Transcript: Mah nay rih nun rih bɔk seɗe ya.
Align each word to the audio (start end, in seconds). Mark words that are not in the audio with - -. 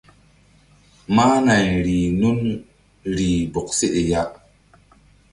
Mah 1.15 1.35
nay 1.45 1.67
rih 1.85 2.07
nun 2.19 2.39
rih 3.15 3.37
bɔk 3.53 3.67
seɗe 3.77 4.01
ya. 4.11 4.21